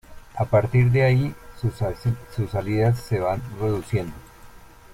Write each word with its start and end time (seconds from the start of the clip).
A 0.35 0.45
partir 0.45 0.89
de 0.89 1.03
ahí 1.03 1.35
sus 1.61 2.49
salidas 2.49 2.99
se 3.01 3.19
van 3.19 3.39
reduciendo. 3.59 4.15